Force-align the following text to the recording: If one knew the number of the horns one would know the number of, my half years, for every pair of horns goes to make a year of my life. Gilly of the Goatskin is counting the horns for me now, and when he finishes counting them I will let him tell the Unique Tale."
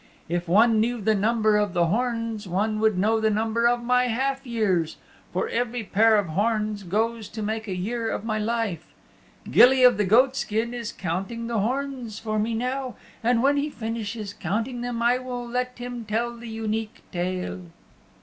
If 0.27 0.47
one 0.47 0.79
knew 0.79 0.99
the 0.99 1.13
number 1.13 1.57
of 1.57 1.73
the 1.73 1.85
horns 1.85 2.47
one 2.47 2.79
would 2.79 2.97
know 2.97 3.19
the 3.19 3.29
number 3.29 3.67
of, 3.67 3.83
my 3.83 4.05
half 4.05 4.47
years, 4.47 4.97
for 5.31 5.47
every 5.47 5.83
pair 5.83 6.17
of 6.17 6.29
horns 6.29 6.81
goes 6.81 7.29
to 7.29 7.43
make 7.43 7.67
a 7.67 7.75
year 7.75 8.09
of 8.09 8.23
my 8.23 8.39
life. 8.39 8.87
Gilly 9.51 9.83
of 9.83 9.97
the 9.97 10.03
Goatskin 10.05 10.73
is 10.73 10.91
counting 10.91 11.45
the 11.45 11.59
horns 11.59 12.17
for 12.17 12.39
me 12.39 12.55
now, 12.55 12.95
and 13.23 13.43
when 13.43 13.57
he 13.57 13.69
finishes 13.69 14.33
counting 14.33 14.81
them 14.81 15.03
I 15.03 15.19
will 15.19 15.47
let 15.47 15.77
him 15.77 16.03
tell 16.05 16.35
the 16.35 16.49
Unique 16.49 17.03
Tale." 17.11 17.61